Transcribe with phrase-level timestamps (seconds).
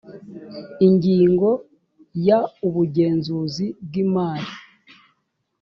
[0.87, 1.49] ingingo
[2.27, 4.51] ya ubugenzuzi bw imari